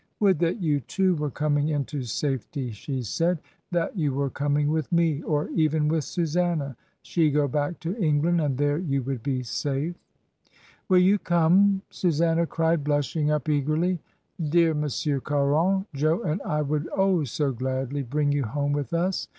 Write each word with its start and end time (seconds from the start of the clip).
"Would 0.19 0.39
that 0.39 0.59
you, 0.59 0.79
too, 0.79 1.13
were 1.13 1.29
coming 1.29 1.69
into 1.69 2.01
safety," 2.01 2.71
she 2.71 3.03
said; 3.03 3.37
"that 3.69 3.95
you 3.95 4.15
were 4.15 4.31
coming 4.31 4.69
with 4.71 4.91
me— 4.91 5.21
or 5.21 5.47
even 5.49 5.89
with 5.89 6.03
Susanna— 6.03 6.75
she 7.03 7.29
go 7.29 7.47
back 7.47 7.79
to 7.81 7.95
England, 7.97 8.41
and 8.41 8.57
there 8.57 8.79
you 8.79 9.03
would 9.03 9.21
be 9.21 9.43
safe." 9.43 9.93
"Will 10.89 10.97
you 11.01 11.19
come?" 11.19 11.83
Susanna 11.91 12.47
cried, 12.47 12.83
blushing 12.83 13.29
up 13.29 13.47
ONE 13.47 13.57
OLD 13.57 13.65
FRIEND 13.65 13.65
TO 13.67 13.73
ANOTHER. 13.73 14.03
23 14.37 14.39
1 14.39 14.41
eargerly, 14.47 14.51
"Dear 14.51 14.73
Monsieur 14.73 15.19
Caron! 15.19 15.85
Jo 15.93 16.23
and 16.23 16.41
I 16.41 16.63
would, 16.63 16.89
oh 16.97 17.23
SO 17.23 17.51
gladly! 17.51 18.01
bring 18.01 18.31
you 18.31 18.45
home 18.45 18.71
with 18.73 18.93
us. 18.95 19.27